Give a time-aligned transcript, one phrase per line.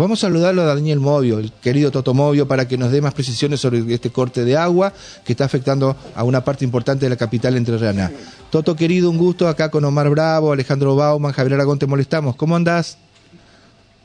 [0.00, 3.12] Vamos a saludarlo a Daniel Movio, el querido Toto Movio, para que nos dé más
[3.12, 4.94] precisiones sobre este corte de agua
[5.26, 8.10] que está afectando a una parte importante de la capital entrerriana.
[8.48, 12.34] Toto, querido, un gusto acá con Omar Bravo, Alejandro Bauman, Javier Aragón, te molestamos.
[12.34, 12.96] ¿Cómo andás?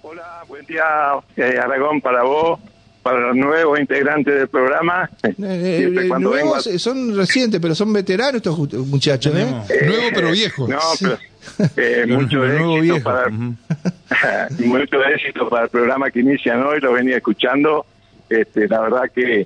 [0.01, 0.83] Hola, buen día,
[1.37, 2.59] eh, Aragón, para vos,
[3.05, 5.07] para los nuevos integrantes del programa.
[5.21, 8.57] Eh, eh, nuevos, Son recientes, pero son veteranos estos
[8.87, 9.45] muchachos, ¿eh?
[9.85, 10.67] Nuevo pero viejo.
[10.67, 10.79] No,
[11.75, 13.29] pero mucho éxito para
[14.57, 17.85] mucho éxito para el programa que inician hoy, lo venía escuchando.
[18.27, 19.45] Este, la verdad que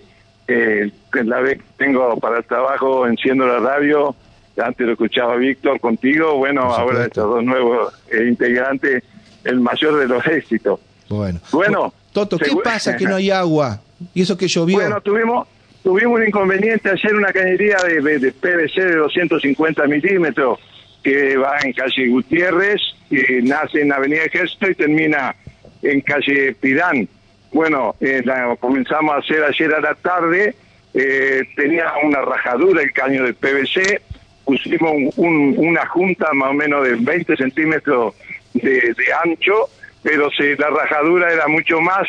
[1.12, 4.16] la vez que tengo para el trabajo enciendo la radio,
[4.58, 7.94] antes lo escuchaba Víctor contigo, bueno, ahora estos dos nuevos
[8.26, 9.04] integrantes,
[9.44, 10.80] el mayor de los éxitos.
[11.10, 11.42] Bueno.
[11.52, 13.82] Bueno, Toto, ¿qué pasa que no hay agua?
[14.14, 14.78] ¿Y eso que llovió?
[14.78, 15.48] Bueno, tuvimos
[15.84, 20.60] tuvimos un inconveniente ayer, una cañería de, de, PVC de 250 milímetros
[21.04, 25.36] que va en calle Gutiérrez, y nace en Avenida Ejército y termina
[25.82, 27.08] en calle Pirán.
[27.52, 30.54] Bueno, eh, la comenzamos a hacer ayer a la tarde,
[30.94, 34.02] eh, tenía una rajadura el caño de PVC,
[34.44, 38.16] pusimos una junta más o menos de 20 centímetros
[38.54, 39.70] de ancho
[40.04, 42.08] pero si la rajadura era mucho más,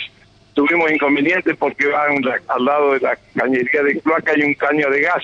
[0.54, 5.00] tuvimos inconvenientes porque van al lado de la cañería de cloaca hay un caño de
[5.00, 5.22] gas.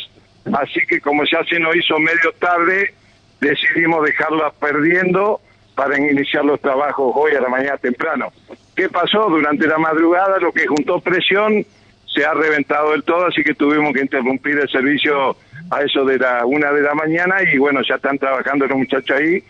[0.53, 2.95] Así que como ya se nos hizo medio tarde,
[3.41, 5.41] decidimos dejarla perdiendo
[5.75, 8.33] para iniciar los trabajos hoy a la mañana temprano.
[8.75, 9.29] ¿Qué pasó?
[9.29, 11.65] Durante la madrugada lo que juntó presión
[12.07, 15.37] se ha reventado del todo, así que tuvimos que interrumpir el servicio
[15.71, 19.17] a eso de la una de la mañana y bueno, ya están trabajando los muchachos
[19.19, 19.43] ahí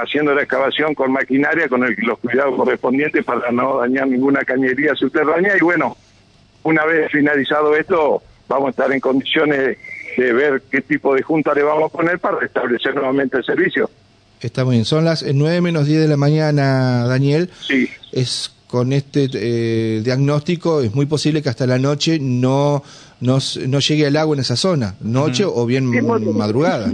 [0.00, 5.56] haciendo la excavación con maquinaria, con los cuidados correspondientes para no dañar ninguna cañería subterránea.
[5.56, 5.96] Y bueno,
[6.62, 9.78] una vez finalizado esto, vamos a estar en condiciones
[10.16, 13.90] de ver qué tipo de junta le vamos a poner para restablecer nuevamente el servicio.
[14.40, 14.84] Está muy bien.
[14.84, 17.50] Son las 9 menos 10 de la mañana, Daniel.
[17.60, 17.88] Sí.
[18.12, 22.82] Es con este eh, diagnóstico, es muy posible que hasta la noche no,
[23.20, 26.92] no, no llegue el agua en esa zona, noche o bien madrugada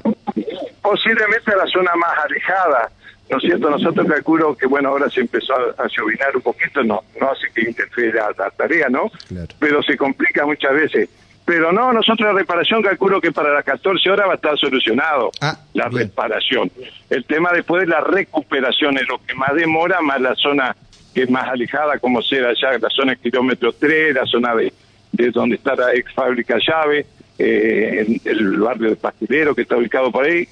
[0.92, 2.90] posiblemente la zona más alejada,
[3.30, 3.70] ¿no es cierto?
[3.70, 7.62] Nosotros calculo que, bueno, ahora se empezó a, llovinar un poquito, no no hace que
[7.62, 9.10] interfiera la, tarea, ¿no?
[9.58, 11.08] Pero se complica muchas veces.
[11.46, 15.30] Pero no, nosotros la reparación calculo que para las 14 horas va a estar solucionado
[15.40, 16.70] ah, la reparación.
[17.08, 20.76] El tema después de la recuperación es lo que más demora, más la zona
[21.14, 24.72] que es más alejada, como sea allá, la zona kilómetro 3, la zona de,
[25.10, 27.06] de donde está la ex fábrica llave,
[27.44, 30.46] eh, el barrio de Pastelero que está ubicado por ahí,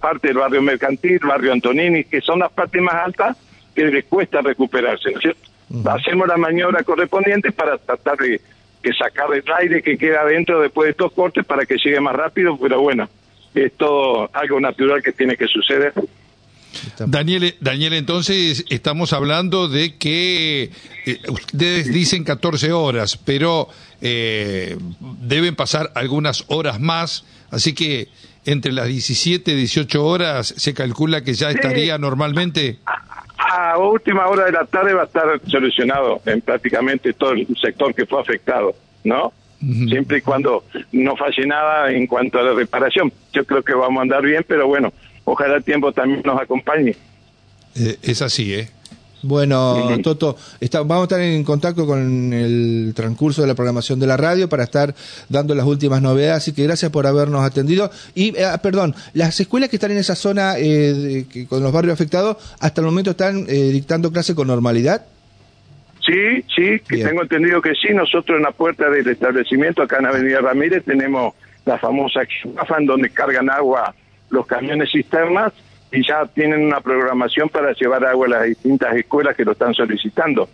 [0.00, 3.36] parte del barrio mercantil, barrio Antonini, que son las partes más altas
[3.74, 5.50] que les cuesta recuperarse, ¿no es cierto?
[5.90, 8.40] Hacemos la maniobra correspondiente para tratar de
[8.96, 12.56] sacar el aire que queda dentro después de estos cortes para que llegue más rápido,
[12.56, 13.08] pero bueno,
[13.54, 15.92] es todo algo natural que tiene que suceder.
[16.98, 20.70] Daniel, Daniel, entonces estamos hablando de que
[21.06, 23.68] eh, ustedes dicen 14 horas, pero
[24.00, 24.76] eh,
[25.20, 28.08] deben pasar algunas horas más, así que
[28.44, 32.78] entre las 17 y 18 horas se calcula que ya estaría normalmente.
[33.36, 37.94] A, última hora de la tarde va a estar solucionado en prácticamente todo el sector
[37.94, 38.74] que fue afectado,
[39.04, 39.32] ¿no?
[39.60, 43.12] Siempre y cuando no falle nada en cuanto a la reparación.
[43.32, 44.92] Yo creo que vamos a andar bien, pero bueno,
[45.32, 46.96] ojalá el tiempo también nos acompañe.
[47.74, 48.68] Eh, es así, ¿eh?
[49.22, 50.36] Bueno, Toto,
[50.72, 54.64] vamos a estar en contacto con el transcurso de la programación de la radio para
[54.64, 54.94] estar
[55.28, 57.90] dando las últimas novedades, así que gracias por habernos atendido.
[58.14, 62.36] Y, eh, perdón, las escuelas que están en esa zona eh, con los barrios afectados,
[62.60, 65.04] hasta el momento están eh, dictando clase con normalidad.
[66.06, 67.92] Sí, sí, que tengo entendido que sí.
[67.92, 71.34] Nosotros en la puerta del establecimiento, acá en Avenida Ramírez, tenemos
[71.66, 72.20] la famosa
[72.78, 73.94] en donde cargan agua
[74.30, 75.52] los camiones cisternas
[75.90, 79.74] y ya tienen una programación para llevar agua a las distintas escuelas que lo están
[79.74, 80.48] solicitando.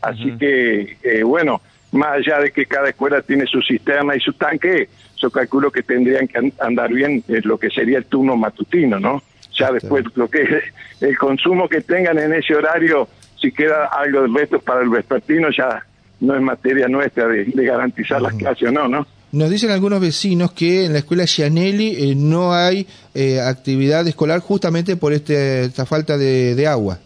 [0.00, 1.60] Así que, eh, bueno,
[1.92, 5.82] más allá de que cada escuela tiene su sistema y su tanque, yo calculo que
[5.82, 9.22] tendrían que andar bien en lo que sería el turno matutino, ¿no?
[9.52, 10.64] Ya después lo que es
[11.00, 13.08] el consumo que tengan en ese horario,
[13.40, 15.84] si queda algo de resto para el vespertino, ya
[16.20, 19.06] no es materia nuestra de, garantizar las clases o no, ¿no?
[19.32, 24.40] Nos dicen algunos vecinos que en la escuela Gianelli eh, no hay eh, actividad escolar
[24.40, 26.98] justamente por este, esta falta de, agua.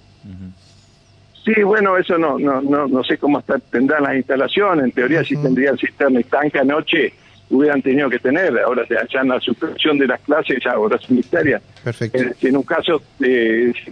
[1.45, 4.87] Sí, bueno, eso no, no, no, no sé cómo está, tendrán las instalaciones.
[4.87, 7.13] En teoría, si tendrían cisterna y tanque anoche,
[7.51, 8.59] hubieran tenido que tener.
[8.61, 11.61] Ahora ya en la suspensión de las clases, ya ahora es misterio.
[11.83, 12.19] Perfecto.
[12.19, 13.03] Eh, en un caso,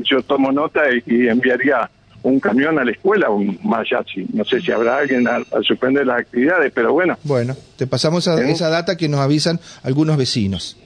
[0.05, 1.91] yo tomo nota y enviaría
[2.23, 6.21] un camión a la escuela, un, allá, no sé si habrá alguien al, suspender las
[6.21, 7.19] actividades, pero bueno.
[7.25, 10.77] Bueno, te pasamos a, esa data que nos avisan algunos vecinos.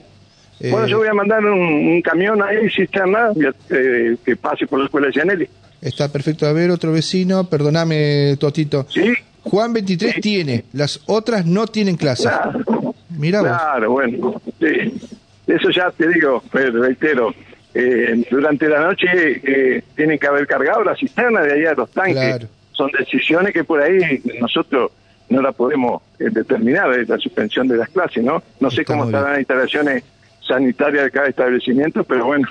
[0.59, 3.29] Bueno, yo voy a mandar un, camión ahí, cisterna,
[3.69, 5.47] eh, que pase por la escuela de Gianelli.
[5.81, 6.47] Está perfecto.
[6.47, 8.87] A ver, otro vecino, perdóname, Totito.
[8.89, 9.13] Sí.
[9.43, 12.23] Juan 23 tiene, las otras no tienen clase.
[12.23, 13.49] Claro, Mira vos.
[13.49, 14.41] claro bueno.
[14.59, 14.99] sí.
[15.47, 17.33] Eso ya te digo, pues, reitero.
[17.79, 19.07] Eh, durante la noche
[19.43, 22.15] eh, tienen que haber cargado la cisterna de allá de los tanques.
[22.15, 22.47] Claro.
[22.71, 24.91] Son decisiones que por ahí nosotros
[25.29, 28.41] no la podemos eh, determinar, eh, la suspensión de las clases, ¿no?
[28.59, 30.03] No sé Está cómo estarán las instalaciones
[30.41, 32.47] sanitarias de cada establecimiento, pero bueno,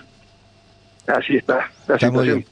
[1.07, 2.45] así está la Está situación.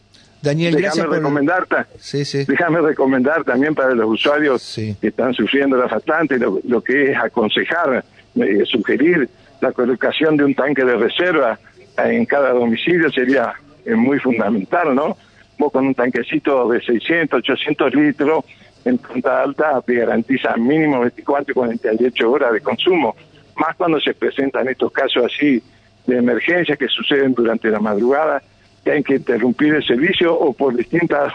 [0.42, 1.16] Daniel, Déjame por...
[1.16, 2.44] recomendarte, Sí, sí.
[2.46, 4.94] déjame recomendar también para los usuarios Sí.
[5.00, 8.04] que están sufriendo la bastante lo, lo que es aconsejar,
[8.36, 9.28] eh, sugerir
[9.60, 11.58] la colocación de un tanque de reserva
[11.98, 13.52] en cada domicilio sería
[13.84, 15.16] eh, muy fundamental, ¿no?
[15.58, 18.44] Vos con un tanquecito de 600, 800 litros
[18.84, 23.16] en planta alta te garantiza mínimo 24 y 48 horas de consumo,
[23.56, 25.62] más cuando se presentan estos casos así
[26.06, 28.42] de emergencia que suceden durante la madrugada,
[28.84, 31.32] que hay que interrumpir el servicio o por distintas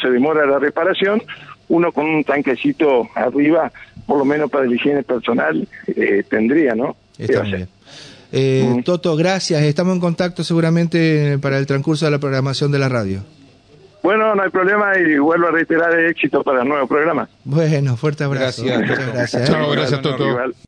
[0.00, 1.22] se demora la reparación,
[1.68, 3.70] uno con un tanquecito arriba,
[4.06, 6.96] por lo menos para la higiene personal, eh, tendría, ¿no?
[7.16, 7.56] ¿Qué Está hacer?
[7.56, 7.68] bien.
[8.32, 8.82] Eh, Mm.
[8.84, 9.62] Toto, gracias.
[9.62, 13.20] Estamos en contacto seguramente para el transcurso de la programación de la radio.
[14.02, 17.28] Bueno, no hay problema y vuelvo a reiterar el éxito para el nuevo programa.
[17.44, 18.62] Bueno, fuerte abrazo.
[18.64, 19.42] Gracias, Muchas gracias.
[19.42, 19.52] ¿eh?
[19.52, 20.26] Chao, gracias, Toto.
[20.26, 20.54] Igual.